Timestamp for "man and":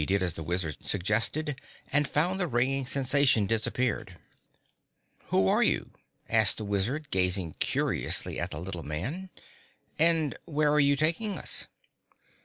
8.81-10.35